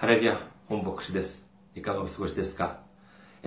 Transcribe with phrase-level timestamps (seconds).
[0.00, 1.44] ハレリア本牧師です。
[1.74, 2.78] いかがお過ごしですか？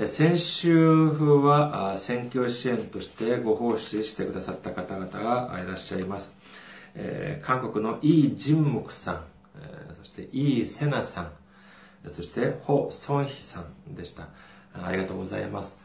[0.05, 6.39] 先週は選挙支援としてご奉仕してくださった方々がいらっしゃいます。
[6.93, 9.23] えー韓国のイ・ジンムクさん、
[9.63, 11.31] えーそしてイ・セナさん、
[12.07, 14.27] そしてホ・ソンヒさんでした。
[14.75, 15.81] ありがとうございます。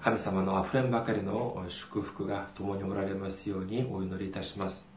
[0.00, 4.93] 神様の溢れんばかりの祝福が共におられますようにお祈りいたします。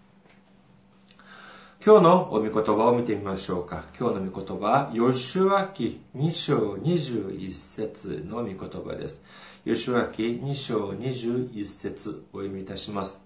[1.85, 3.85] 今日のお御言葉を見てみましょうか。
[3.97, 9.23] 今日の御言葉は、ヨシュア記2章21節の御言葉です。
[9.63, 13.23] ヨシュア記2章21節お読みいたします。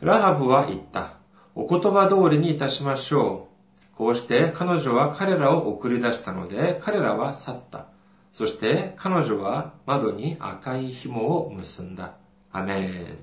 [0.00, 1.18] ラハブは言った。
[1.54, 3.48] お言葉通りにいたしましょ
[3.94, 3.96] う。
[3.96, 7.86] こうして彼女は彼らを送り出したので、彼らは去った。
[8.32, 12.14] そして彼女は窓に赤い紐を結んだ。
[12.52, 13.18] アメン。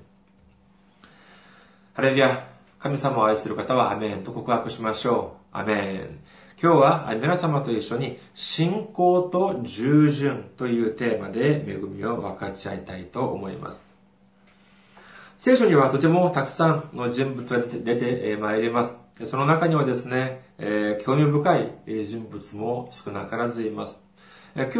[1.92, 2.49] ハレルヤ。
[2.82, 5.58] 神様を愛する方はアメンと告白しましょう。
[5.58, 6.18] アメン。
[6.62, 13.82] 今日は皆様と一緒に信仰と従順というテーマで恵みを分かち合いたいと思います。
[15.36, 18.96] 聖書にはとてもたくさんの人物が出てまいります。
[19.24, 21.74] その中にはですね、え興味深い
[22.06, 24.02] 人物も少なからずいます。
[24.56, 24.72] 今日、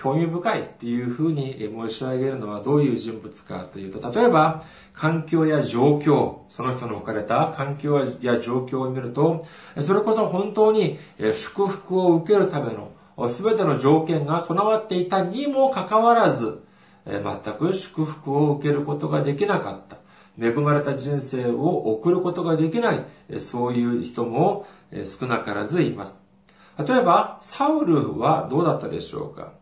[0.00, 9.44] 興味深いっていうふうに申し上げるのはどういう人物かというと、例えば、環境や状況、その人の置かれた環境や状況を見ると、
[9.80, 12.92] それこそ本当に祝福を受けるための
[13.28, 16.62] すべての条件が備わっていたにもかかわらず、
[17.04, 17.22] 全
[17.54, 19.98] く祝福を受けることができなかった。
[20.40, 23.04] 恵まれた人生を送ることができない、
[23.40, 24.66] そういう人も
[25.04, 26.18] 少なからずいます。
[26.78, 29.52] 例えば、サウルはどうだったでしょうか？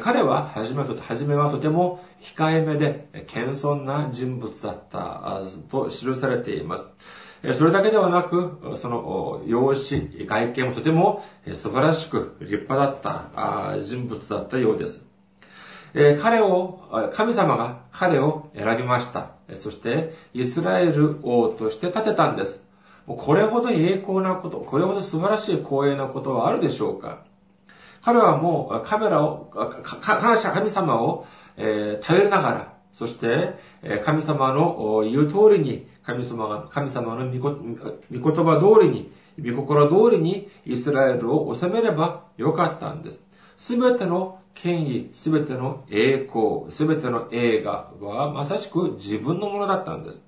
[0.00, 6.92] 彼は初めは初めはとても控えめで謙遜な人物だったと記されています。
[7.54, 15.06] それだけではなく、その容姿、外見もとても素晴らしく立派だった人物だったようです。
[16.20, 19.30] 彼を、神様が彼を選びました。
[19.54, 22.67] そして、イスラエル王として立てたんです。
[23.08, 27.24] もうこれほど栄光なこと、これほど素晴らしい光栄なことはあるでしょうか？
[28.02, 29.50] 彼はもうカメラを、
[30.02, 31.26] 感謝神様を、
[31.56, 43.22] えー頼りながら、そして、え神様の言う通りに、神様が、神様の御言葉通りに、御心通りにイスラエルを治めればよかったんです。
[43.56, 50.22] すべての権威、すべての栄光、すべての映画はまさしく自分のものだったんです。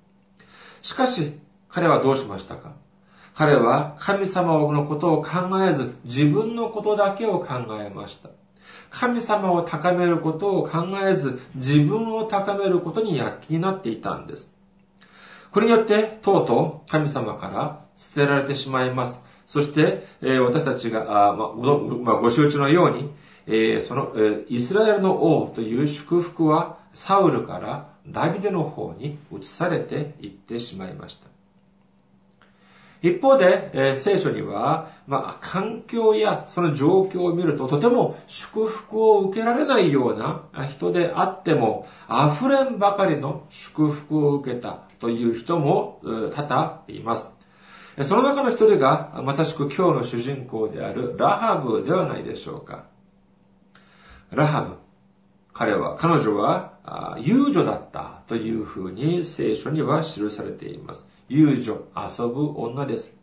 [0.83, 1.39] しかし、
[1.73, 2.73] 彼はどうしましたか？
[3.35, 5.31] 彼は神様のことを考
[5.65, 8.29] えず、自分のことだけを考えました。
[8.91, 14.53] 神様を高めることを考えず、自分を高めることに躍起になっていたんです。
[15.53, 19.23] これによって、とうとう神様から捨てられてしまいます。
[19.47, 23.11] そして、えー私たちが、あまごまあご承知のように、
[23.47, 31.30] えーその、えーイスラエルの王という祝福は、サウルからダビデの方に移されていってしまいました。
[33.03, 46.01] 一方で、えー聖書には、まあ、環境やその状況を見ると、とても祝福を受けられないような人であっても、溢れんばかりの祝福を受けたという人も
[46.35, 47.35] 多々います。
[48.03, 52.85] その中の一人が、まさしく今日の主人公であるラハブではないでしょうか。
[54.31, 54.77] ラハブ。
[55.53, 61.07] 彼は、彼女は、遊女だったというふうに聖書には記されています。
[61.31, 63.17] 遊女、遊ぶ女です。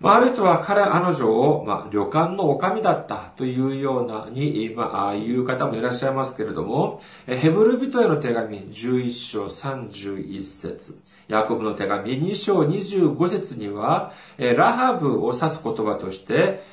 [0.00, 16.64] まあ、ある人は彼、あの女を、まあ、旅館の女将だったというような、に、まあ、あいう方もいらっしゃいますけれども、ヘブル人への手紙11章31節ヤコブの手紙2章25節には、ラハブを指す言葉として、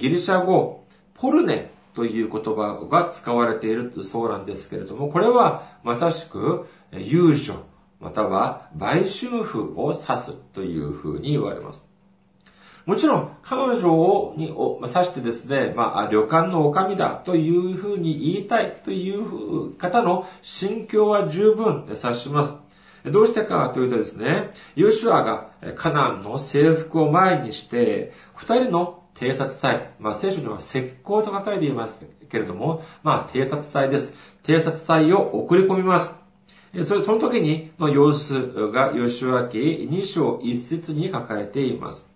[0.00, 0.84] ギリシャ語、
[1.14, 7.64] ポルネという言葉が使われているそうなんですけれども、これはまさしく、え遊女、
[8.00, 11.88] または売春婦を指すというふうに言われます。
[12.86, 22.60] もちろん、彼女をにを指してですね、まあ、旅館の女将だというふうに言いたいという方の心境は十分察します。
[23.04, 34.14] どうしてかというとですね、ヨシュアがカナンの征服を前にして、二人の偵察隊、まあ聖書には石膏と書かれていますけれども、まあ偵察隊です。
[34.44, 36.25] 偵察隊を送り込みます。
[36.84, 42.08] それその時にの様子が吉脇2章1節に書かれています。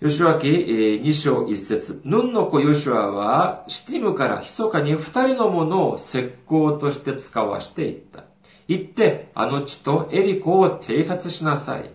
[0.00, 8.24] 吉脇2章1節ヌンの子ヨシュアはシティムから密かに二人のものを石膏として使わしていった。
[8.68, 11.90] 行ってあの地とエリコを偵察しなさい。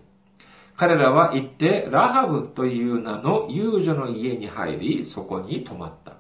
[0.75, 6.16] 彼らは行ってラハブという名の遊女の家に入り、そこに泊まった。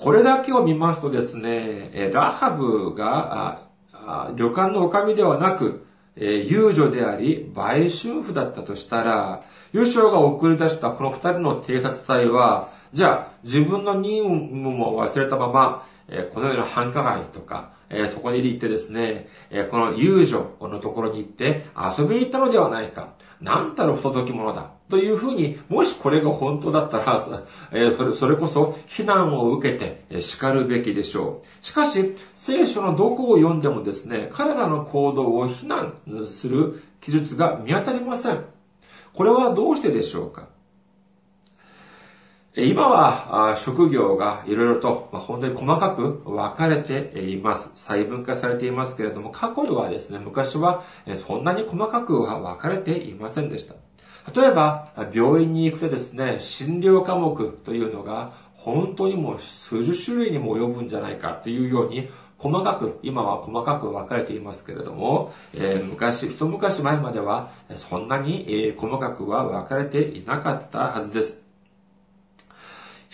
[0.00, 3.62] これだけを見ますとですね、ラハブが
[4.36, 5.86] 旅館の女将ではなく、
[6.16, 9.42] 遊女であり、売春婦だったとしたら、
[9.72, 15.86] ヨシオが送り出したこの二人の偵察隊は、じゃあ自分の任務も忘れたまま、
[16.32, 17.72] このような繁華街とか、
[18.12, 19.28] そこに行ってですね、
[19.70, 21.66] この遊女のところに行って
[21.98, 23.14] 遊びに行ったのではないか。
[23.40, 24.70] なんたる不届き者だ。
[24.88, 27.20] というふうに、もしこれが本当だったら、
[28.14, 31.64] それこそ非難を受けて叱るべきでしょう。
[31.64, 35.94] しかし、聖書のどこを読んでもですね、彼らの行動を非難
[36.26, 38.44] する記述が見当たりません。
[39.12, 40.48] これはどうしてでしょうか？
[42.56, 47.72] 今は職業がいろいろと本当に細かく分かれています。
[47.76, 50.82] 細分化されていますけれども、過去にはですね、昔は
[51.14, 53.74] そんなに細かくは分かれていませんでした。
[54.34, 62.08] 例えば、病院に行くとですね、診療科目というのが本当にもう数十種類にも及ぶんじゃないかというように
[62.38, 71.42] 細かく、今は細かく分かれていますけれども、えー、昔、一昔前まではそんなに、え細かくは分かれていなかったはずです。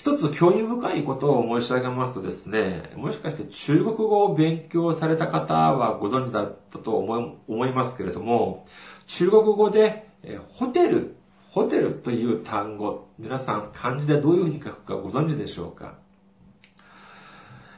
[0.05, 8.67] 一つ興味深いことを申し上げますとですね、もしかして中国語を勉強された方はご存知だったと思いますけれども、
[9.07, 11.17] 中国語でえホテル、
[11.51, 15.95] ホテルという単語、皆さん漢字でどういうふうに書くかご存知でしょうか？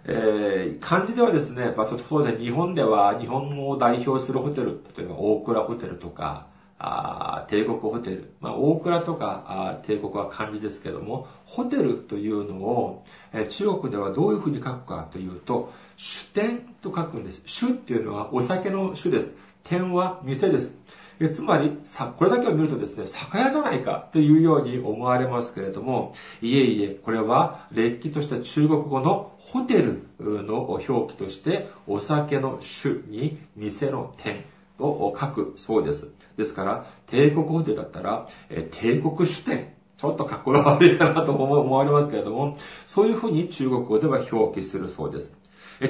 [0.09, 6.47] えー、漢字ではですね、やっぱそうで日本では日本語を代表するホテル、例えば大倉ホテルとか、
[6.79, 8.35] あ帝国ホテル。
[8.41, 17.43] まあ、大倉とかあ帝国は漢字ですけども、ホテルというのを、えー、中国ではどういうふうに書くかというと、主店と書くんです。
[17.45, 19.35] 主っていうのはお酒の主です。
[19.65, 20.79] 店は店です。
[21.19, 34.45] えつまり、さ、これだけを見るとですね、酒屋じゃないかというように思われますけれども、いえいえ、これは、れっきとした中国語のホテルの表記として、お酒の主に店の店
[34.79, 36.11] を書くそうです。
[36.37, 39.73] ですから、帝国ホテルだったら、え帝国主店。
[39.97, 45.35] ちょっとかっこ悪いかなと思われますけれども、そういうふうに中国語では表記するそうです。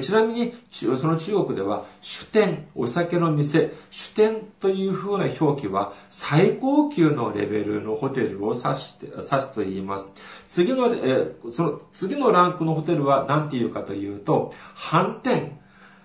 [0.01, 10.11] ちなみに、その中国では、主店、お酒の店、主店という風な表記は、最高級のレベルのホテルを指して、指すと言います。
[10.47, 15.59] 次の、えその、次のランクのホテルは何て言うかというと、飯店。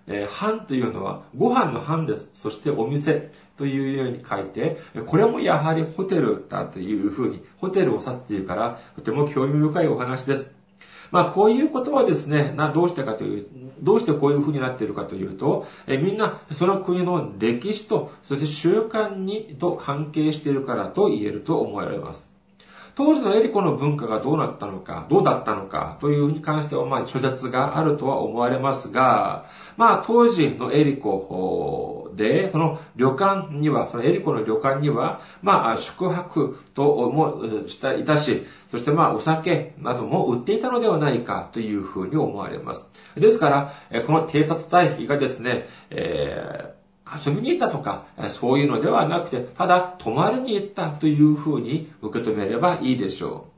[0.09, 2.29] えー、飯というのは、ご飯の飯です。
[2.35, 10.53] そしてお店というように書いて、これもやはりホテルだというふうに、ホテルを指すというから、とても興味深いお話です。
[11.13, 13.47] まあ、こういうことはですね、な、どうしてかという、
[13.83, 22.33] どうしてこういう風になっているかというと、えみんなその国の歴史と、そして習慣にと関係しているからと言えると思われます。
[22.95, 29.47] 当時のエリコの文化がどうなったのか、どうだったのかというに関しては、まあ、諸説があるとは思われますが、
[29.77, 42.91] まあ、当時のエリコで、その旅館には、そのエリコの旅館には、まあ、宿泊ともしたいたし、そしてまあ、お酒なども売っていたのではないかというふうに思われます。
[43.17, 46.83] ですから、この偵察隊がですね、えー
[47.25, 53.53] 遊びに行ったとか、そういうのではなくて、ただ泊まりに行ったというふうに受け止めればいいでしょう。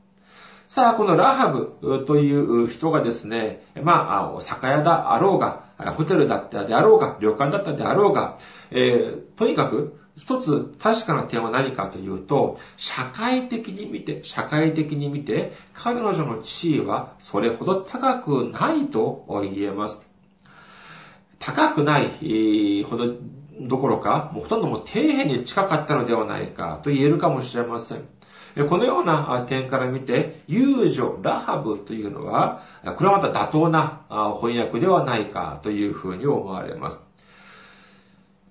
[0.67, 8.37] さあ、このラハブという人がですね、まあ、酒屋だあろうが、ホテルだったであろうが、旅館だったであろうが、
[8.71, 20.07] えー、とにかく、一つ確かな点は何かというと、社会的に見て、社会的に見て、彼女の地位はそれほど高くないと言えます。
[21.39, 23.15] 高くないほど
[23.59, 28.14] どころか、もうほとんどもう底辺に近かったのではないかと言えるかもしれません。
[28.69, 32.61] このような点から見て、遊女、ラハブというのは、
[32.97, 34.01] これはまた妥当な
[34.39, 37.03] 翻訳ではないかというふうに思われます。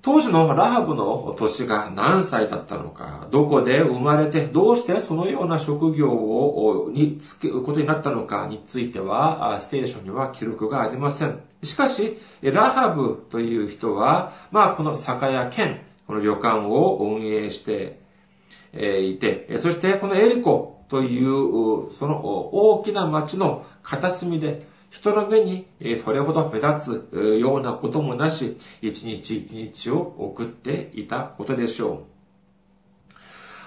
[0.02, 11.40] 当時のラハブの年が何歳だったのか、どこで生まれて、どうしてそのような職業を、につくことになったのかについては、聖書には記録がありません。
[11.62, 18.03] しかし、ラハブという人は、まあ、この酒屋兼、この旅館を運営して
[18.72, 25.66] えいて、そしてこのエリコという、その大きな町の片隅で、人の目に
[26.04, 32.14] それほど目立つようなこともなし、一日一日を送っていたことでしょう。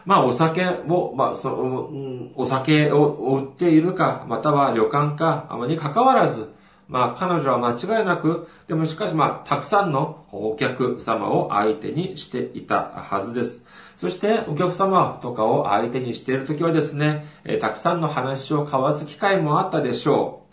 [0.06, 6.54] まあ、お酒を、まあ、その、お酒を売っているか、または旅館か、に関わらず、
[6.88, 13.66] まあ彼女は間違いなく、でもしかしまあたくさんのお客様を相手にしていたはずです。
[13.96, 17.26] そしてお客様とかを相手にしているときはですね、
[17.60, 20.48] たくさんの話を交わす機会もあったでしょう。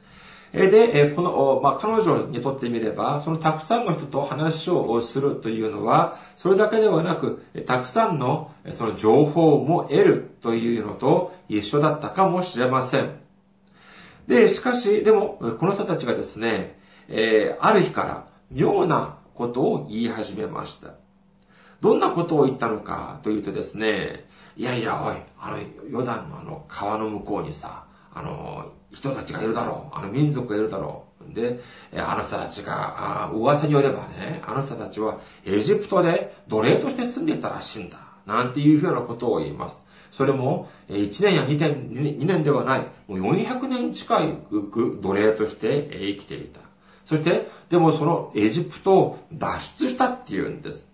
[0.54, 13.23] で、この、まあ、彼女にとってみれば、そのたくさんの人と話をするというのは、それだけではなく、たくさんのその情報も得るというのと一緒だったかもしれません。
[14.26, 16.78] で、しかし、でも、この人たちがですね、
[17.08, 20.94] えー、ある日から妙なことを言い始めました。
[21.80, 24.26] どんなことを言ったのかというとですね、
[24.56, 25.58] いやいや、おい、あの、
[25.90, 29.98] ヨダンのあの川の向こうにさ、あの、人たちがいるだろう。
[29.98, 31.34] あの民族がいるだろう。
[31.34, 31.60] で、
[31.96, 37.98] あの人たちが、あ噂によればね、あの人たちはエジプトで奴隷として住んでいたらしいんだ。
[38.24, 39.83] なんていうふうなことを言います。
[40.16, 44.38] それも、1年や2年 ,2 年ではない、もう400年近い
[45.02, 46.60] 奴隷として生きていた。
[47.04, 50.88] そして、でもそのエジプトを脱出したっていうんです。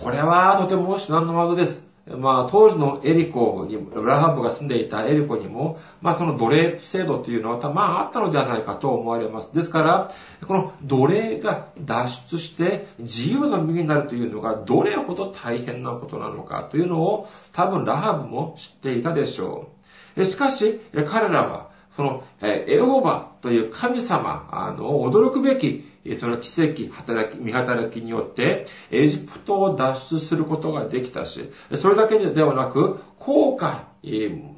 [0.00, 1.87] これはとても至難の技です。
[2.16, 9.54] まあ、当時のエリコに、ラハブが住んでいたエリコにも、まあ、その奴隷制度というのは、まあ、あったのではないかと思われます。
[9.54, 10.12] ですから、
[10.46, 19.68] この奴隷が脱出して自由の身になるというのが、どれほど大変なことなのかというのを、多分ラハブも知っていたでしょ
[20.16, 20.24] う。
[20.24, 33.80] しかし、彼らは、その、エホバという神様、あの、驚くべきその奇跡、働き、見働きによって、エジプトを脱出することができたし、それだけではなく、後悔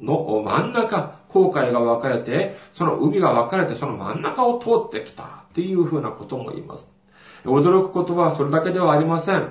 [0.01, 7.00] の真ん中、後悔が分かれて、その海が分かれて、その真ん中を通ってきたというふうなことも言います。
[7.45, 9.49] 驚くことはそれだけではありません。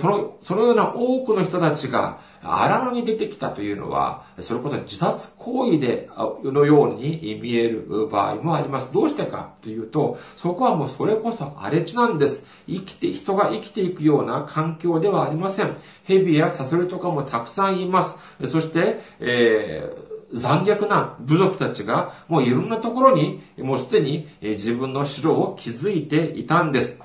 [0.00, 6.08] その、そのような多くの人たちが、荒野に出てきたというのは、それこそ自殺行為で、
[6.42, 8.92] のように見える場合もあります。
[8.92, 12.46] どうしてかというと、そこはもうそれこそ荒れ地なんです。
[12.66, 15.76] 生きて、人が生きていくような環境ではありません。
[16.04, 18.16] 蛇やサソリとかもたくさんいます。
[18.46, 27.00] そして、えー残虐な部族たちがもういろんなところにもうすでに自分の城を築いていたんです。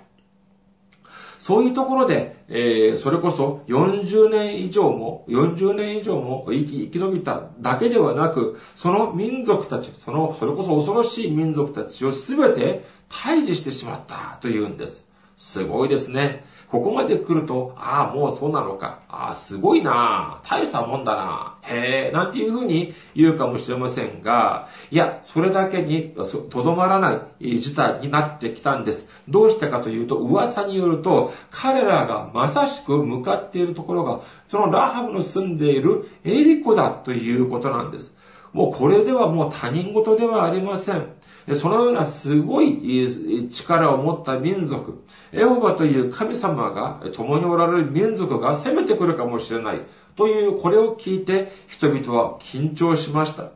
[1.44, 15.06] そういうところで、えー、それこそ40年以上も、40年以上も生き生き延びただけではなく、その民族たち、その、それこそ恐ろしい民族たちをすべて退治してしまったというんです。
[15.36, 16.46] すごいですね。
[16.74, 19.02] ここまで来ると、ああ、もうそうなのか。
[19.08, 26.16] ああ、すごいな大したもんだなへえ、なんていうふうに言うかもしれませんが、いや、それだけに
[26.50, 29.08] とどまらない事態になってきたんです。
[29.30, 38.16] どうしてかというと、噂によると、彼らがまさしく向かっているところが、そのラハブの住んでいるエリコだということなんです。
[38.52, 41.13] もうこれではもう他人事ではありません。
[41.60, 49.82] そのようなすごい力を持った民族、エホバという神様が共におられる民族が攻めてくるかもしれない
[50.16, 53.52] という、これを聞いて人々は緊張しました。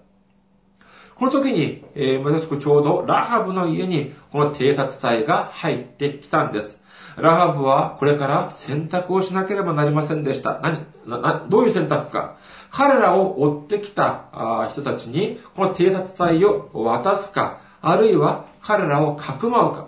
[1.15, 6.84] この時に、えー、まさしくちょうどラハブの家にこの偵察隊が入ってきたんです。
[7.15, 10.60] ラハブはこれから選択をしなければなりませんでした。
[10.62, 12.38] 何などういう選択か。
[12.70, 19.88] 彼らを追ってきた人たちにこの偵察隊を渡すか、あるいは彼らをかくまうか。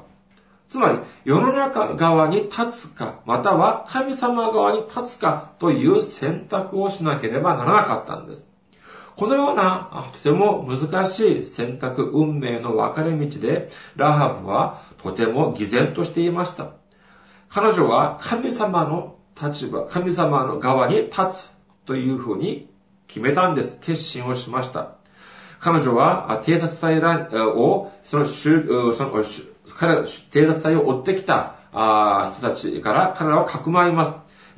[0.70, 8.48] つまり、世の中側に立つか、または神様側に立つかという選択をしなければならなかったんです。
[9.16, 16.70] このような、とても難しい選択、運命の分かれ道で、ラハブはとても偽善としていました。
[17.50, 21.54] 彼女は神様の立場、神様の側に立つ
[21.86, 22.70] というふうに
[23.08, 23.80] 決めたんです。
[23.82, 24.99] 決心をしました。
[25.60, 27.00] 彼女は偵察隊
[27.40, 29.24] を、その、その、
[29.76, 34.14] 彼、偵察隊を追ってきた人たちから彼らをかくまいます。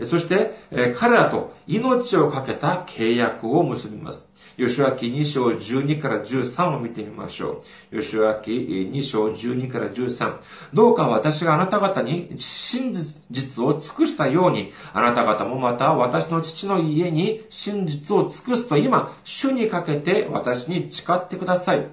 [0.06, 0.56] そして、
[0.96, 4.31] 彼らと命を懸けた契約を結びます。
[4.58, 8.00] 吉脇2章12から13を見てみましょう。
[8.00, 10.40] 吉脇2章12から13。
[10.74, 21.88] どうか私があなた方に真実を尽くしたように、あなた方もまた私の父の家に真実を尽くすと今、主にかけて私に誓ってください。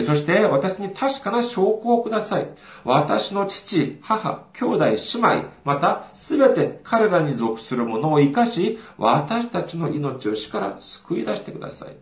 [0.00, 2.48] そして私に確かな証拠をください。
[2.84, 11.96] 私の父、母、兄弟、姉妹、またすべて彼らに属するものを生かし、私たちの命を死から救い出してください。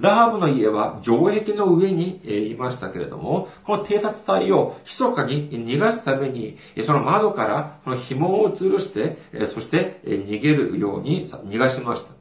[0.00, 12.13] ラハブの家は城壁の上にいましたけれども、この偵察隊を密かに逃がすために、その窓からこの紐を吊るして、そして逃げるように逃がしました。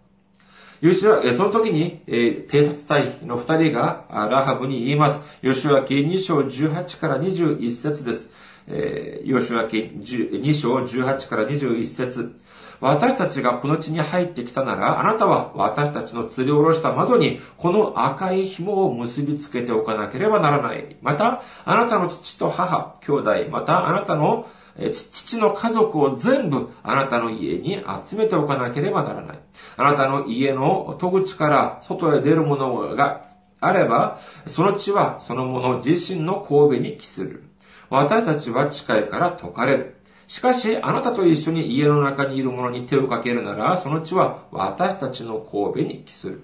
[0.83, 5.21] ヨシュア、その時に、えー、偵察隊の二人がラハブに言います。
[5.41, 8.29] ヨシュア記2章18から21節です。
[8.67, 12.37] えー、ヨシュア記2章18から21節
[12.81, 20.97] 私たちがこの地に入ってきたなら、あなたは私たちの釣り下ろした窓に、この赤い紐を結びつけておかなければならない。
[21.01, 29.39] また、あなたの父と母、兄弟、またあなたの父の家族を全部あなたの家に集めておかなければならない。
[29.77, 33.25] あなたの家の戸口から外へ出るものが
[33.59, 37.43] あれば、その地はその者自身の神戸に帰する。
[37.89, 39.95] 私たちは近いから解かれる。
[40.27, 46.43] しかし、あなたと一緒に家の中にいる者に手をかけるなら、その地は私たちの神戸に帰する。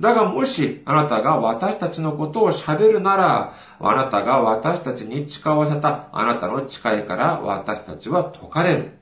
[0.00, 8.92] だがもし、あなたが私たちのことを喋るなら、あなたが私たちに誓わせたあなたの誓いから私たちは解かれる。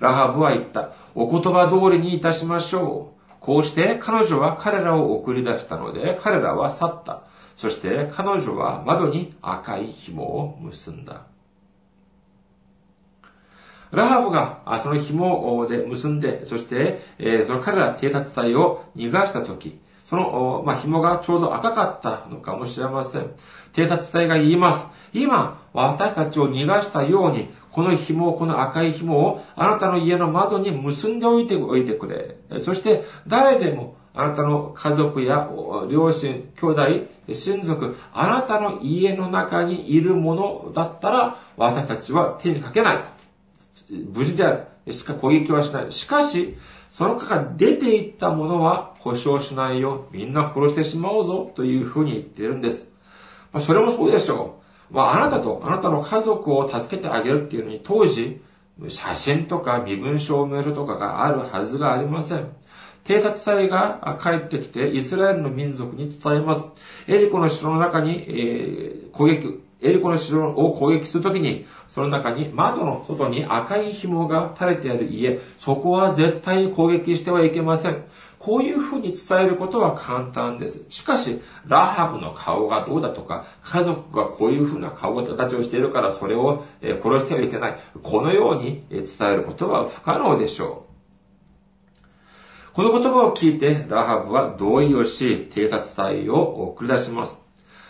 [0.00, 0.92] ラハブは言った。
[1.14, 3.34] お言葉通りにいたしましょう。
[3.40, 7.22] こうして彼女は彼らを送り出したので、彼らは去った。
[7.56, 11.27] そして彼女は窓に赤い紐を結んだ。
[13.90, 19.78] ラハブがその紐で結んで、そして、えその彼ら偵察隊を逃がしたとき、
[20.08, 23.30] その、まあ、紐がちょうど赤かったのかもしれません。
[23.74, 24.86] 偵察隊が言います。
[25.12, 32.58] 今、私たちを逃がしたように、この紐、この赤い紐をあなたの家の窓に結んでおいておいてくれ。
[32.58, 35.50] そして、誰でもあなたの家族や
[35.90, 36.82] 両親、兄弟、
[37.32, 43.04] 親族、あなたの家の中にいるものだったら、私たちは手にかけない。
[43.90, 44.92] 無事である。
[44.92, 45.92] しか攻撃はしない。
[45.92, 46.56] しかし、
[46.90, 50.08] その中から出ていったものは保証しないよ。
[50.10, 51.52] みんな殺してしまおうぞ。
[51.54, 52.90] というふうに言っているんです。
[53.52, 54.94] まあ、それもそうでしょう。
[54.94, 58.40] まあ、あなたとあなたの家族を助けてあげるっていうのに、当時、
[58.86, 62.48] 写真とか身分証明書とかがあるはずがありません。
[63.04, 66.70] 偵察隊が帰ってきてイスラエルの民族に伝えます。
[67.06, 78.04] エリコの城の中に、えー、攻撃、エリコの城を攻撃するときに、その中に窓の外に赤い紐が垂れてある家、そこは絶対に攻撃してはいけません。
[78.38, 80.82] こういうふうに伝えることは簡単です。
[80.90, 87.78] しかし、ラハブの顔がどうだとか、家族がこういうふうな顔形をしているからそれを殺してはいけない。
[88.02, 90.88] このように伝えることは不可能でしょう。
[92.74, 97.47] この言葉を聞いて、ラハブは同意をし、偵察隊を送り出します。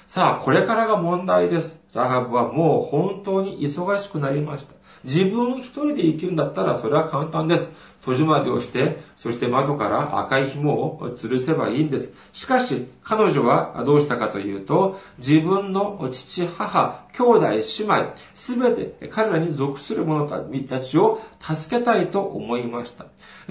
[0.08, 1.82] さあ、これからが問題です。
[1.92, 4.72] ラハブはもう本当に忙しくなりました。
[5.04, 7.70] 自分一人で生きるんだったらそれは簡単です。
[8.02, 12.14] 戸締まりをして、そして窓から赤い紐を吊るせばいいんです。
[12.32, 23.04] しかし、彼女はどうしたかというと、自分の父、母、兄弟、姉妹、すべて彼らに属する者たちを助けたいと思いました。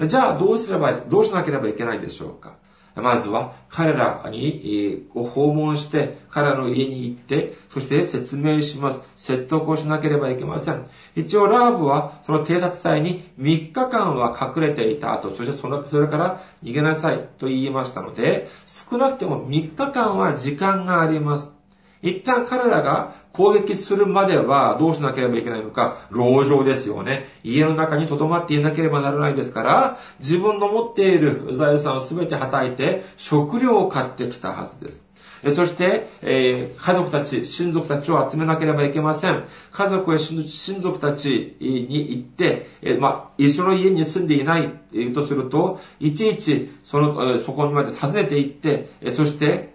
[0.08, 2.56] じゃあ、どうすれば、どうしなければいけないでしょうか
[3.02, 9.00] まずは彼らに、え訪問して、彼らの家に行って、そして説明します。
[9.16, 10.86] 説得をしなければいけません。
[11.14, 21.57] 一応、ラーブはその偵察隊に3日間は隠れていた後、そしてそのそれから逃げなさいと言いましたので、少なくても3日間は時間があります。
[22.02, 27.28] 一旦彼らが攻撃するまではどうしなければいけないのか、籠城ですよね。
[27.44, 35.08] 家の中に留まっていなければならないですから、自分の持っている財産を全てはたいて食料を買ってきたはずです。
[35.50, 39.44] そして、えー、家族たち、親族たちを集めなければいけません。
[39.70, 44.72] 家族や親族たちに行って、えー、まあ、一緒の家に住んでいない
[45.14, 49.74] とすると、いちいち、その、そこにまで訪ねて行って、そして、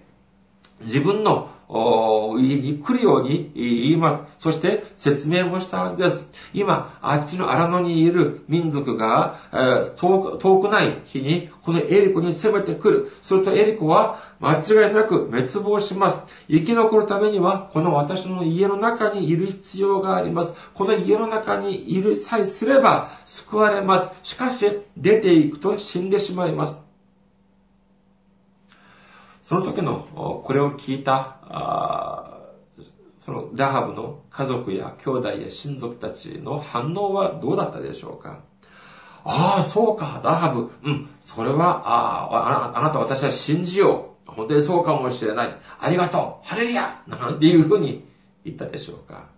[0.82, 4.24] 自分のに来るように言います。
[4.38, 6.30] そして説明もしたはずです。
[6.54, 9.40] 今、あっちの荒野にいる民族が、
[9.98, 13.12] 遠くない日にこのエリコに攻めてくる。
[13.22, 16.26] するとエリコは間違いなく滅亡します。
[16.48, 20.54] 生き残るためにはこの私の家の中にいる必要があります。
[20.74, 24.10] この家の中にいるさえすれば救われます。
[24.24, 26.84] しかし出ていくと死んでしまいます。
[29.42, 32.40] その時のこれを聞いた、あ
[33.20, 38.42] そのラハブの家族や兄弟や親族たちの反応はどうだったでしょうか？
[39.24, 40.70] ああ、そうか、ラハブ。
[40.84, 44.32] うん、それは、ああ、あなた私は信じよう。
[44.32, 45.56] 本当にそうかもしれない。
[45.80, 46.48] ありがとう。
[46.48, 48.06] ハレルヤなんていうふうに
[48.44, 49.30] 言ったでしょうか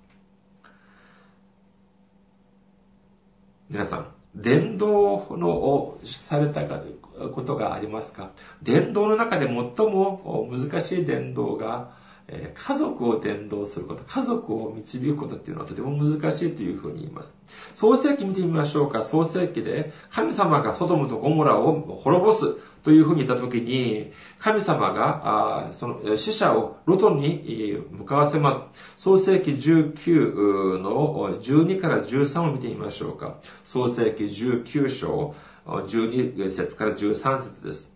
[3.70, 8.32] 皆さん、伝道のをされたことがありますか？
[8.64, 9.54] 伝道の中で最
[9.88, 11.92] も難しい伝道が
[12.28, 17.36] え家族を伝道すること、家族を導くことっていうのはとても難しいというふうに言います。
[17.74, 19.04] 創世記見てみましょうか。
[19.04, 28.64] 創世記で神様がソドムとゴモラを滅ぼすというふうに言ったときに、神様が、あその死者をロトンに向かわせます。
[28.98, 33.38] 創世記19の12から13を見てみましょうか。
[33.64, 35.36] 創世記19章
[35.66, 37.95] 12節から13節です。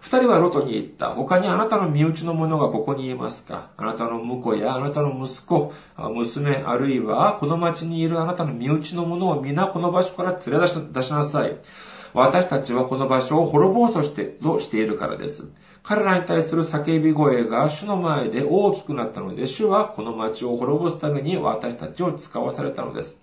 [0.00, 1.10] 二人はロトに言った。
[1.10, 3.70] 他にあなたの身内の者がここにいますか？
[3.76, 11.56] あなたの婿やあなたの息子、娘、あるいはこの町にいるあなたの身内の者を皆この場所から連れ出しなさい。
[12.12, 15.52] 私たちはこの場所を滅ぼうとして、としているからです。
[15.82, 23.22] 彼らに対する叫び声が主の前で大きくなったので、主はこの町を滅ぼすために私たちを使わされたのです。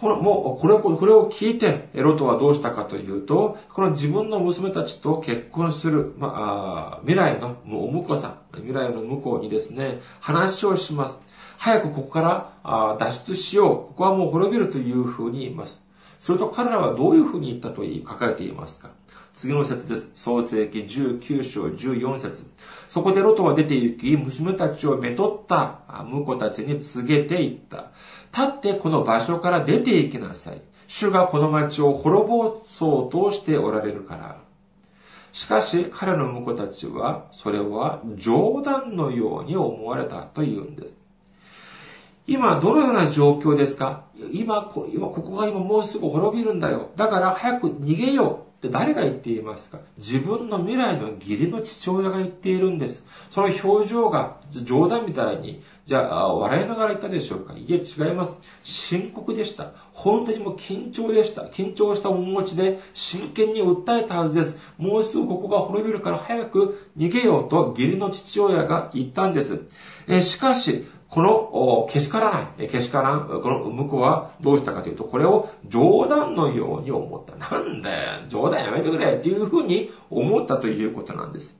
[0.00, 11.20] この、もう、これを、これを聞いて、ロトはどうしたかというと、この自分の娘たちと結婚する、まあ、未来のお婿さん、未来の婿にですね、話をします。
[11.56, 13.76] 早くここから脱出しよう。
[13.88, 15.82] ここはもう滅びるというふうに言います。
[16.20, 18.90] すると彼らはどういうふうに言ったと書かれていますか
[19.34, 20.10] 次の説です。
[20.16, 22.50] 創世記19章14節
[22.88, 27.90] そこでロトは出て行き、娘たちをめとった婿たちに告げていった。
[28.36, 30.60] 立ってこの場所から出て行きなさい。
[30.86, 34.40] 主がこの町を滅ぼそうとしておられるから。
[35.32, 40.96] しかし彼の婿たちは、それは冗談のように思われたというんです。
[42.26, 44.04] 今、どのような状況ですか？
[44.32, 46.90] 今、今、ここが今もうすぐ滅びるんだよ。
[46.96, 48.47] だから早く逃げよう。
[48.58, 49.78] って誰が言っていますか？
[49.98, 53.04] 自分の未来の義理の父親が言っているんです。
[53.30, 57.54] その表情が冗談みたいに、じゃあ、笑いながら言ったでしょうか？
[57.54, 58.36] いえ、違います。
[58.64, 59.70] 深刻でした。
[59.92, 61.42] 本当にもう緊張でした。
[61.42, 64.60] 緊張した面持ちで真剣に訴えたはずです。
[64.76, 69.62] もうすぐここが滅びるから早く逃げようと義理の父親が言ったんです。
[70.08, 77.36] えしかし、このけしからない、けしからん、この向こうはどうしたかというと、これを冗談のように思った。
[77.36, 81.58] なんだよ、冗談やめてくれっていうふうに思ったということなんです。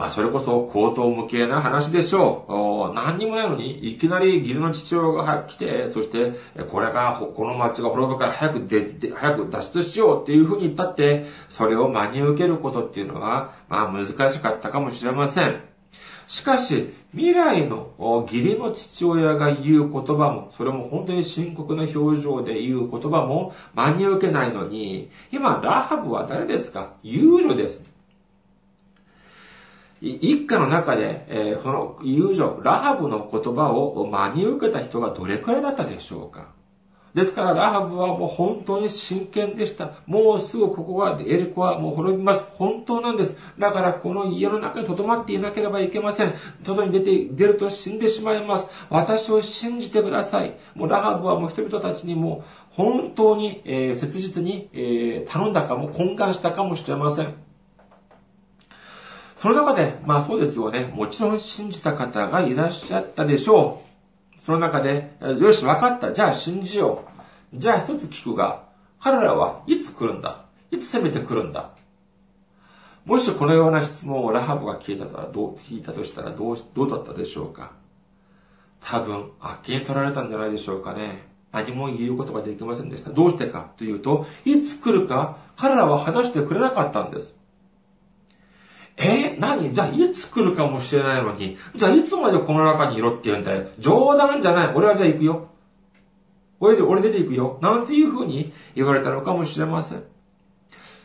[0.00, 2.94] まあ、それこそ口頭無形な話でしょう。
[2.94, 6.32] 何にもないのに、いきなり義理の父親が来て、そして、
[6.70, 15.69] これが、この町が滅ぶから早く出、早く脱出しようっていうふうに言ったって、それを真に受けることっていうのは、まあ難しかったかもしれません。
[16.30, 17.90] しかし、未来の
[18.30, 26.92] 義理の父親が言う言葉も、それも本当に深刻な表情で言う言葉も真に受けないのに、今、ラハブは誰ですか？
[27.02, 27.90] 遊女です。
[30.00, 36.52] 一家の中で、え、その遊女、ラハブの言葉を真に受けた人がどれくらいだったでしょうか？
[37.14, 39.92] ですから、ラハブはもう本当に真剣でした。
[40.06, 42.46] もうすぐここは、エリコはもう滅びます。
[42.54, 43.36] 本当なんです。
[43.58, 46.34] だから、この家の中に留まっていなければいけません。
[46.62, 48.70] 外に出て、出ると死んでしまいます。
[48.90, 50.56] 私を信じてください。
[50.74, 57.34] もうラハブはもう人々たちにも本当に、えー、切実に、えー、頼んだかも、懇願したかもしれません。
[59.36, 60.92] その中で、まあそうですよね。
[60.94, 63.89] もちろん信じた方がいらっしゃったでしょう。
[64.50, 66.12] その中で、よし、分かった。
[66.12, 67.04] じゃあ信じよ
[67.54, 67.56] う。
[67.56, 68.64] じゃあ一つ聞くが、
[68.98, 70.44] 彼らはいつ来るんだ？
[70.72, 71.70] いつ攻めてくるんだ？
[73.04, 77.74] もしこのような質問をラハブが聞いたらどう、聞いたとしたらどう、どうだったでしょうか？
[78.80, 81.28] 多分、あっけに取られたんじゃないでしょうかね。
[81.52, 83.10] 何も言うことができませんでした。
[83.10, 87.38] どうしてかというと、いつ来るか彼らは話してくれなかったんです。
[89.02, 89.72] え何？
[89.72, 93.66] じゃあいつ来るかもしれないのに、じゃあいつまでこの中にいろって言うんだよ。
[93.78, 94.74] 冗談じゃない。
[94.74, 95.48] 俺はじゃあ行くよ。
[96.60, 97.58] 俺で、俺出て行くよ。
[97.62, 100.04] なんていうふうに言われたのかもしれません。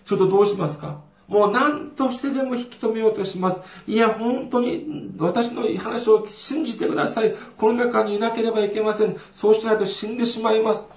[0.04, 1.00] ちょっとどうしますか？
[1.28, 3.62] もう何としてでも引き止めようとします。
[3.88, 7.34] いや、本当に私の話を信じてください。
[7.58, 9.16] この中にいなければいけません。
[9.32, 10.90] そうしないと死んでしまいます。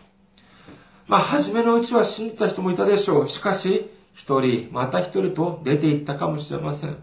[1.07, 3.29] まあ、初めのうちは信じた人もいたでしょう。
[3.31, 6.97] しかし、一人、また一人と出て行ったかもしれません。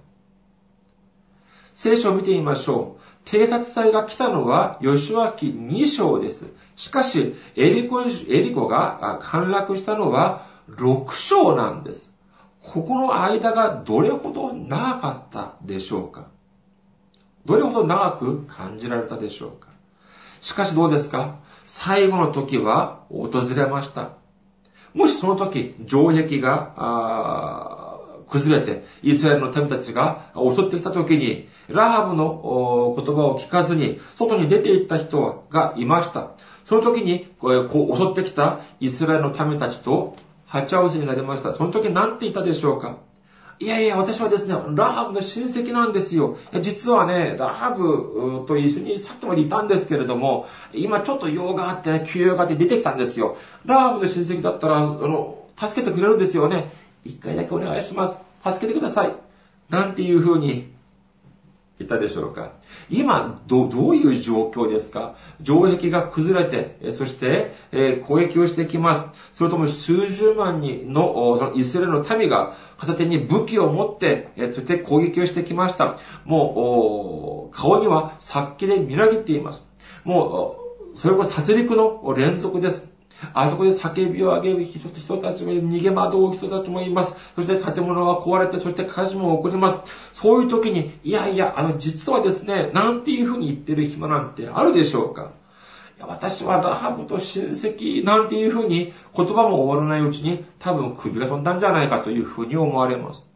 [1.73, 3.27] 聖書を見てみましょう。
[3.29, 6.51] 偵察隊が来たのは、吉脇2章です。
[6.75, 12.13] しかし、エリコ、エリコが陥落したのは6章なんです。
[12.61, 16.27] ここの間がどれほど長かったでしょうか？
[17.45, 19.69] どれほど長く感じられたでしょうか？
[20.41, 21.37] しかしどうですか？
[21.65, 24.17] 最後の時は訪れました。
[24.95, 27.91] もしその時、城壁が、
[28.27, 36.31] 崩れて、イスラエルの民たちが襲ってきた時に、ラハブの言葉を聞かずに、外に出て行った人がいました。
[36.63, 40.15] その時に、こう襲ってきたイスラエルの民たちと
[40.47, 41.51] 鉢合わせになりました。
[41.51, 42.97] その時何て言ったでしょうか？
[43.57, 46.37] いやいや、私はですね、ラハブの親戚なんですよ。
[46.61, 53.37] 実はね、ラハブと一緒にさっきまでいたんですけれども、今ちょっと用があってね、休養があって出てきたんですよ。
[53.65, 56.73] ラハブの親戚だったら、あの、助けてくれるんですよね。
[57.05, 58.17] 一回だけお願いします。
[58.43, 59.15] 助けてください。
[59.69, 60.74] なんていうふうに
[61.77, 62.53] 言ったでしょうか？
[62.89, 65.15] 今、ど、どういう状況ですか？
[65.43, 69.05] 城壁が崩れて、そして、え、攻撃をしてきます。
[69.33, 75.97] それとも数十万人の、そのイスラエルの民が片手に武器を持って、えー、そして攻撃をしてきました。
[76.23, 79.67] もう、顔には殺気で見られています。
[80.05, 80.57] も
[80.93, 82.94] う、それこそ殺戮の連続です。
[83.33, 87.15] あそこで叫びを上げる人たちも逃げ惑う人たちもいます。
[87.35, 89.77] そして建物が壊れて、そして火事も起こります。
[90.11, 95.31] そういう時に、いやいや、あの、実はですね、なんていうふうに言ってる暇なんてあるでしょうか
[95.97, 103.29] いや私はラハブと親戚なんていうふうに言葉も終わらないうちに多分首が飛んだんじゃないかというふうに思われます。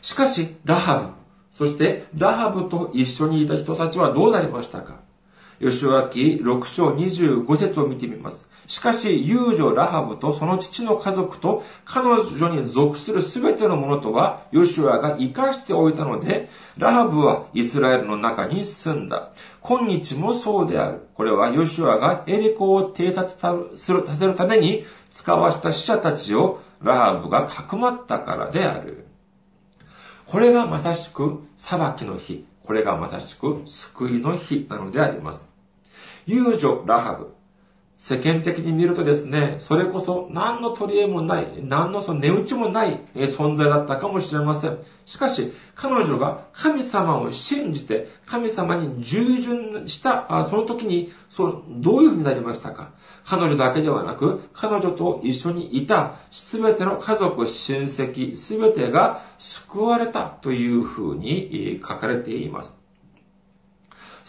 [0.00, 1.08] しかし、ラハブ、
[1.50, 5.00] そしてラハブと一緒にいた人たちはどうなりましたか？
[5.62, 8.48] 吉脇6章25節を見てみます。
[8.66, 19.30] しかし、遊女ラハブとその父の家族と彼女に属するすべてのものとは、ヨシュアが生かしておいたので、ラハブはイスラエルの中に住んだ。
[19.60, 21.06] 今日もそうである。
[21.14, 29.06] これはヨシュアがエリコを偵察する、させるために使わした死者たちをラハブがかくまったからである。
[30.26, 32.46] これがまさしく裁きの日。
[32.64, 35.51] これがまさしく救いの日なのであります。
[36.26, 37.34] 遊女ラハブ。
[37.98, 44.78] 世間的に見るとですね、それこそ何の取り柄もない、何のその値打ちもない存在だったかもしれません。
[45.06, 52.90] しかし、彼女が神様を信じて、神様に従順した、その時に、その、どういうふうになりましたか？
[53.24, 62.81] 彼女だけではなく、彼女と一緒にいたすべての家族、親戚、すべてが救われたというふうに書かれています。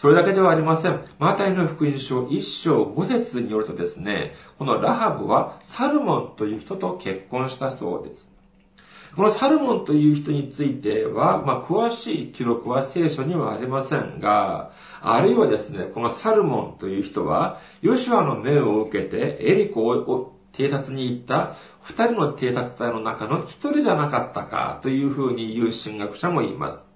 [0.04, 1.00] それだけではありません。
[1.18, 8.30] マタイの福音書1章5節によるとですね、このラハブはサルモンという人と結婚したそうです。
[9.16, 26.93] このサルモンという人については、まあ、詳しい記録は聖書にはありませんが、あるいはですね、このサルモンという人は、ヨシュアの命を受けてエリコを偵察に行った二人の偵察隊の中の一人じゃなかったかというふうに言う神学者もいます。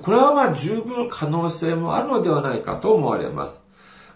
[0.00, 3.60] これはまあ十分可能性もあるのではないかと思われます。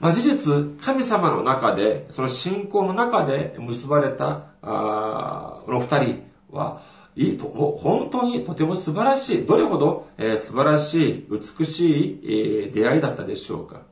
[0.00, 6.82] まあ、事実、神様の中で、その信仰の中で結ばれた、あこの二人は、
[7.16, 13.82] いいと、もう本当にとても素晴らしい、どれほど、えー、素晴らしい、美しい、えー、出会いだったでしょうか。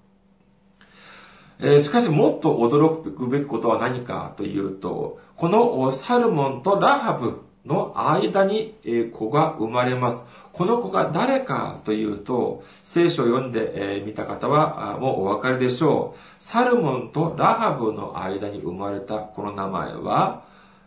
[1.59, 8.74] えー、しかしもっと驚くべきことは何かというと、このサルモンとラハブの間に
[9.12, 10.24] 子が生まれます。
[10.53, 16.18] この子が誰かというと、聖書を読んでみた方はもうお分かりでしょう。
[16.38, 20.44] サルモンとラハブの間に生まれたこの名前は、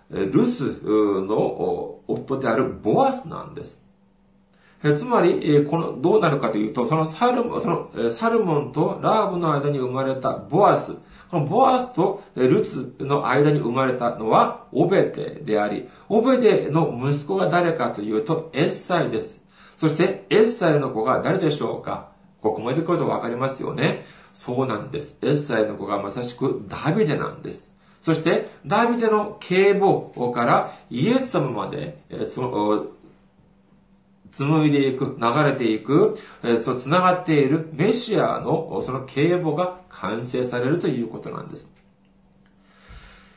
[0.10, 3.82] ルスの夫であるボアスなんです。
[4.96, 10.96] つまり、この、どうなるかというと、そのサルそのサルモンとラハブの間に生まれたボアス、
[11.30, 19.42] このボアスとルツの間に生まれたのはオベデであり、オベデの息子が誰かというとエッサイです。
[19.78, 22.10] そしてエッサイの子が誰でしょうか？
[22.42, 24.06] ここまで来るとわかりますよね。
[24.34, 25.18] そうなんです。
[25.22, 27.74] エッサイの子がまさしくダビデなんです。
[28.02, 31.98] そして、ダビデの警母からイエス様まで、
[32.32, 32.86] その、
[34.32, 36.18] 紡いでいく、流れていく、
[36.58, 41.72] そう、繋がっているメシアのその警母が完成されるということなんです。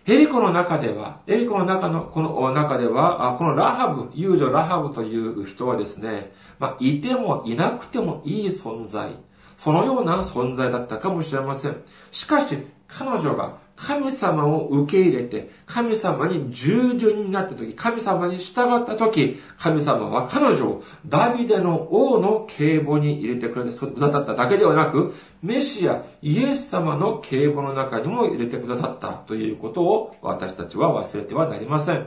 [0.07, 9.12] エリコの中では、エリコの中の、この中では、このラハブ、遊女ラハブという人はですね、まあ、いてもいなくてもいい存在、
[9.57, 11.76] そのような存在だったかもしれません。
[12.11, 12.57] しかし、
[12.88, 32.07] 彼女が神様を受け入れて、神様に従順になった時、神様に従った時、神様は彼女をダビデの王の警母に入れてくれてくださっただけではなく、メシア、イエス様の警母の中にも入れてくださったということを私たちは忘れてはなりません。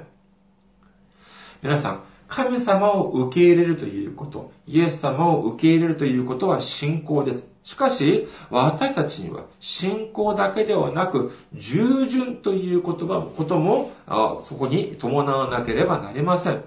[1.63, 7.52] 皆さん、神様を受け入れるということ、イエス様を受け入れるということは信仰です。
[7.63, 16.63] しかし、私たちには信仰だけではなく、従順という言葉、ことも、そこに伴わなければなりません。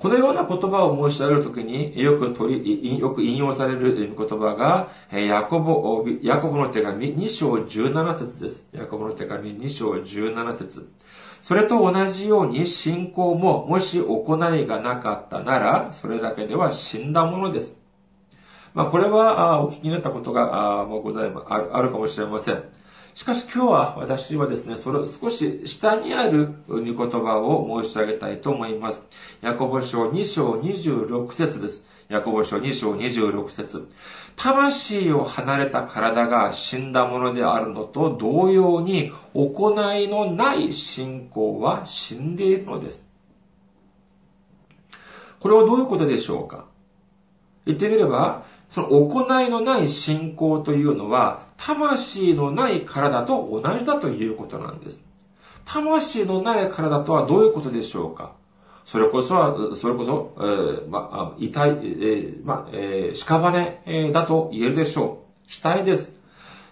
[0.00, 8.68] このような言葉を申し上げるときによく取り、よく引用される言葉が、ヤコボ、ヤコボの手紙2章17節です。
[8.72, 10.88] ヤコボの手紙2章17節
[11.40, 17.77] それと同じように信仰ももし行いがなかったなら、それだけでは死んだものです。
[18.74, 22.62] まあ、これはお聞きになったことがございまあるかもしれません。
[23.14, 29.08] しかし今日は私はですね、それ少し下にある御言葉を申し上げたいと思います。
[29.40, 31.88] ヤコボ書2章26節です。
[32.08, 33.88] ヤコボ書2章26節
[34.36, 43.10] 魂を離れた体が死んだものであるのと同様に、行いのない信仰は死んでいるのです。
[45.40, 46.66] これはどういうことでしょうか
[47.66, 55.04] 言ってみれば、その行いのない信仰というのは、魂のない体と同じだということなんです。
[55.64, 58.32] 魂のない体とはどういうことでしょうか？
[58.84, 65.52] それこそは、それこそ、えー、まあ、遺体、えー、まあ、えー、屍、だと言えるでしょう。
[65.52, 66.12] 死体です。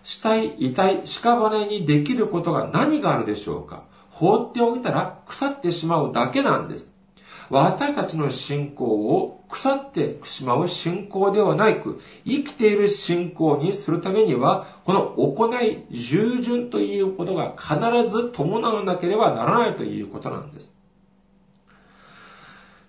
[0.03, 3.85] 死体、遺体、屍にできることが何があるでしょうか？
[4.09, 6.96] 放っておいたら腐ってしまうだけなんです。
[7.49, 17.77] 私たちの信仰を腐ってしまう信仰ではなく、生きている信仰にするためには、この行い、従順ということが必
[18.11, 20.75] ず伴わなければならないということなんです。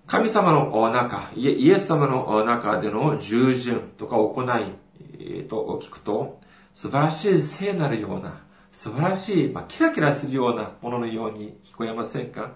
[0.08, 6.39] 神様の中、イエス様の中での従順とか行い、と聞くと、
[6.74, 8.41] 素晴らしい聖なるような、
[8.72, 12.52] 素晴らしい、まあ、キラキラするようなもののように聞こえませんか？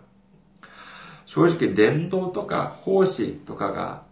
[1.34, 4.04] 正直伝道とか奉仕とかが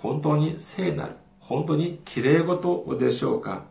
[0.00, 3.66] 本当に聖なる、本当に綺麗事でしょうか。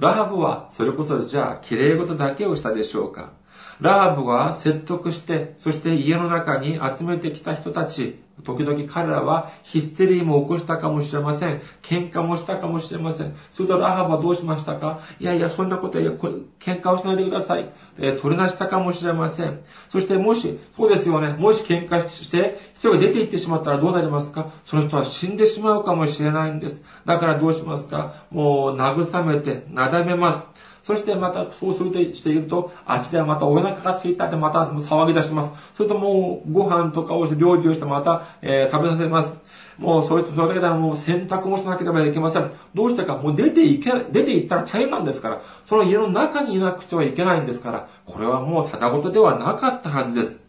[0.00, 3.34] ラハブはそれこそじゃあ綺麗事だけをしたでしょうか。
[3.80, 11.60] ラハブは説得して、そして家の中に集めてきた人たち、時々彼らはヒステリーも起こしたかもしれません。
[11.82, 13.34] 喧嘩もしたかもしれません。
[13.50, 15.00] するとラハブはどうしましたか？
[15.18, 17.68] いやいや、そんなことや、喧嘩をしないでください。
[17.98, 19.60] えー、取りなしたかもしれません。
[19.90, 24.52] そしてもし、そうですよね、もし喧嘩して、人が出て行ってしまったらどうなりますか？
[24.64, 26.84] その人は死んでしまうかもしれないんです。
[27.06, 28.24] だからどうしますか？
[28.30, 30.46] もう慰めて、なだめます。
[30.88, 35.52] そしてまたそうするとしていると、あっちではまたお腹が空いたでまた騒ぎ出します。
[35.74, 39.36] それともうご飯とかをして料理をしてまた、えー、食べさせます。
[39.76, 42.50] もうそれそれだけではもう洗濯もしなければいけません。
[42.74, 50.42] どうしてか、もう出ていけ、出て行ったら大変なんですから、その家の中にいなくてはいけないんですから、これはもうただ事ではなかったはずです。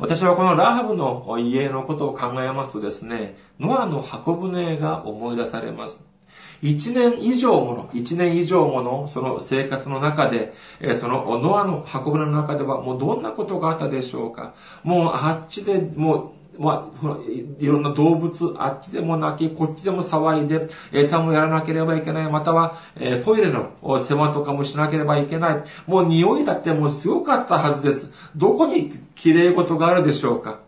[0.00, 6.15] 私はこのラハブの家のことを考えますとですね、ノアの箱舟が思い出されます。
[6.62, 10.54] 一年以上もの、一年以上ものその生活の中で、
[11.00, 14.54] そのノアの箱舟の中ではもうどんなことがあったでしょうか？
[14.82, 22.30] もうあっちでもうまあ、そのいろんな動物、あっちでも泣き、こっちでも騒いで、餌もやらなければいけない。
[22.30, 25.62] または、えトイレの世話とかもしなければいけない。
[25.86, 28.14] もう匂いだってもうすごかったはずです。
[28.34, 30.60] どこに綺麗事があるでしょうか？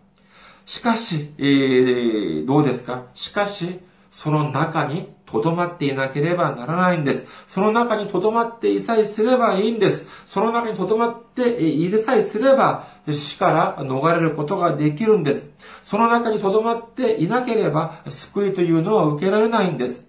[0.66, 3.07] しかし、えー、どうですか？
[3.14, 7.29] しかし、その中に留まっていなければならないんです。
[7.47, 10.09] その中に留まっていさえすればいいんです。
[10.27, 15.51] その中に留まっているさえすれば死から逃れることができるんです。
[15.83, 20.09] その中に留まっていなければ救いというのは受けられないんです。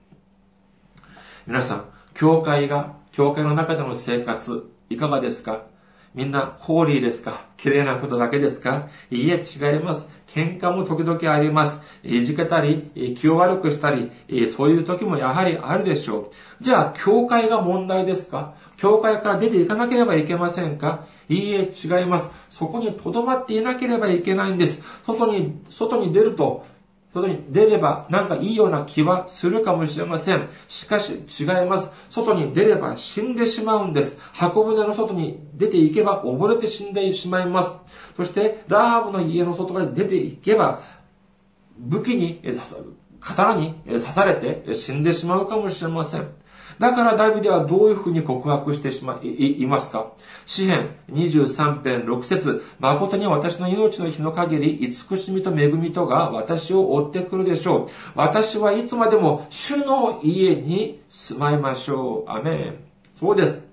[1.47, 5.63] 皆さん、教会が、教会の中での生活、いかがですか？
[6.15, 7.45] みんな、ホーリーですか？
[7.57, 8.87] 綺麗なことだけですか？
[9.11, 10.09] いいえ、違います。
[10.27, 11.81] 喧嘩も時々あります。
[12.03, 14.11] いじけたり、気を悪くしたり、
[14.55, 16.63] そういう時もやはりあるでしょう。
[16.63, 18.55] じゃあ、教会が問題ですか？
[18.77, 21.05] 教会から出ていかなければいけませんか？
[21.29, 22.29] いいえ、違います。
[22.49, 24.81] そこに留まっていなければいけないんです。
[25.05, 26.65] 外に、外に出ると、
[27.19, 30.47] 外に出ればなんかいいような気はするかもしれません。
[30.67, 31.91] しかし違います。
[32.10, 34.19] 外に出れば死んでしまうんです。
[34.34, 37.77] 箱舟の外に出ていけば溺れて死んでしまいます。
[38.15, 40.82] そして、ラーブの家の外側に出ていけば、
[41.77, 42.41] 武器に、
[43.21, 46.27] 刀に刺されて死んでしまうかもしれません。
[46.79, 50.11] だからダビデはどういうふうに告白してしまい、いますか？
[50.45, 57.89] 詩編23編6節誠に私の命の日の限り、慈しみと恵みとが私を追ってくるでしょう。
[58.15, 62.29] 私はいつまでも主の家に住まいましょう。
[62.29, 62.75] アメン。
[63.19, 63.67] そうです。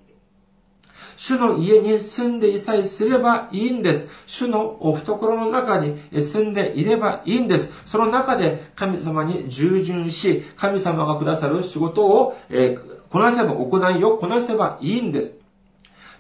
[1.17, 4.11] 主の家に住んでいさえすればいいんです。
[4.27, 7.73] 主のお懐の中に住んでいればいいんです。
[7.87, 12.77] その中で神様に従順し、神様がくださる仕事を、え
[13.11, 15.39] こなせば、行いをこなせばいいんです。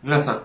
[0.02, 0.42] 皆さん、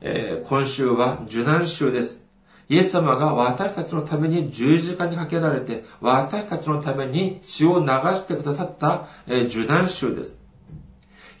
[0.00, 2.22] えー、今週は受難週です。
[2.70, 10.42] イエス様が私たちのために十字架にかけられて、私たちのために血を流してくださった、えー、受難週です。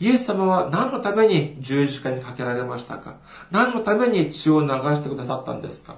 [0.00, 3.16] イエス様は何のために十字架にかけられましたか？
[3.50, 5.96] 何のために血を流してくださったんですか？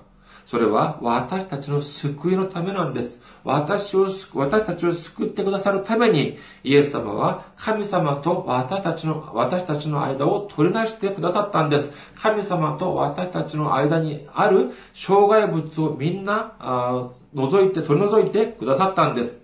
[0.50, 3.20] それは私たちの救いのためなんです。
[3.44, 11.92] 私を、私たちを救ってくださるために、イエス様は神様と私たちの、私たちの間を取り出してくださったんです。
[12.16, 19.40] 神様と私たちの間にある障害物をみんな、あ除いて、取り除いてくださったんです。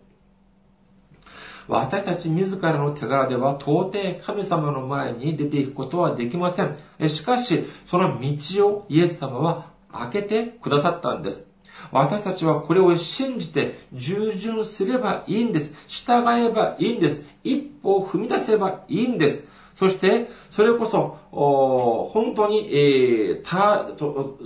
[1.68, 6.76] 私たち自らの手柄では到底神様の前に出ていくことはできません。
[7.08, 11.46] しかし、その道をイエス様は開けてくださったんです。
[11.92, 15.74] 私たちはこれを信じて従順すればいいんです。
[15.88, 17.26] 従えばいいんです。
[17.44, 19.46] 一歩を踏み出せばいいんです。
[19.74, 24.38] そして、それこそ、本当に、えー、た、と、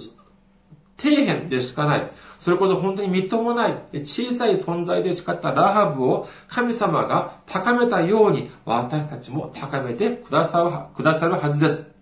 [0.99, 2.11] 底辺でしかない。
[2.41, 3.75] それこそ本当にみっともない、
[4.05, 11.95] 小さい存在でしかったラハブを神様が高めたように、私たちも高めてくださる、くださるはずです。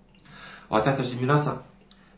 [0.70, 1.62] 私たち皆さん、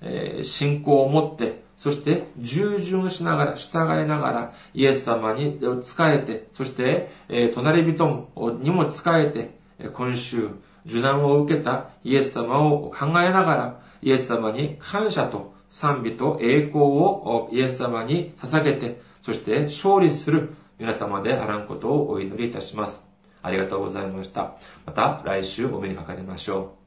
[0.03, 8.29] え、信仰を持って、そして従順しながら、従いながら、イエス様に仕えて、そして、え、隣人
[8.61, 9.59] にも仕えて、
[9.93, 10.51] 今週、
[10.87, 23.07] 受難を受けたイエス様を考えながら、イエス様に感謝と賛美と栄光をイエス様に捧げて、そして勝利する皆様であらんことをお祈りいたします。
[23.43, 24.55] ありがとうございました。
[24.87, 26.80] また来週お目にかかりましょう。